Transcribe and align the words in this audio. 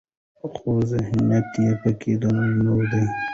خو 0.55 0.69
ذهنيت 0.91 1.53
پکې 1.81 2.13
د 2.21 2.23
نارينه 2.35 2.73
دى 2.91 3.03